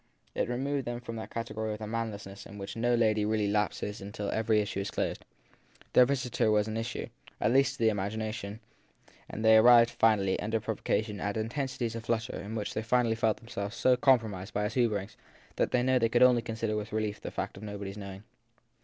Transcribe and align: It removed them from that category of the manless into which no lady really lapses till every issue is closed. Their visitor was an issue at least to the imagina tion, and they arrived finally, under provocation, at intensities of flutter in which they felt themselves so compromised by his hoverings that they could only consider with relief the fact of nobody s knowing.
It 0.33 0.49
removed 0.49 0.85
them 0.85 0.99
from 0.99 1.15
that 1.17 1.29
category 1.29 1.73
of 1.73 1.77
the 1.77 1.85
manless 1.85 2.25
into 2.25 2.57
which 2.57 2.75
no 2.75 2.95
lady 2.95 3.23
really 3.23 3.47
lapses 3.47 4.01
till 4.13 4.31
every 4.31 4.59
issue 4.59 4.79
is 4.79 4.89
closed. 4.89 5.23
Their 5.93 6.07
visitor 6.07 6.49
was 6.49 6.67
an 6.67 6.75
issue 6.75 7.05
at 7.39 7.51
least 7.51 7.73
to 7.73 7.79
the 7.83 7.89
imagina 7.89 8.33
tion, 8.33 8.61
and 9.29 9.45
they 9.45 9.57
arrived 9.57 9.91
finally, 9.91 10.39
under 10.39 10.59
provocation, 10.59 11.19
at 11.21 11.37
intensities 11.37 11.93
of 11.93 12.03
flutter 12.05 12.39
in 12.41 12.55
which 12.55 12.73
they 12.73 12.81
felt 12.81 13.37
themselves 13.37 13.75
so 13.75 13.95
compromised 13.95 14.55
by 14.55 14.63
his 14.63 14.73
hoverings 14.73 15.17
that 15.57 15.69
they 15.69 16.09
could 16.09 16.23
only 16.23 16.41
consider 16.41 16.75
with 16.75 16.91
relief 16.91 17.21
the 17.21 17.29
fact 17.29 17.55
of 17.55 17.61
nobody 17.61 17.91
s 17.91 17.97
knowing. 17.97 18.23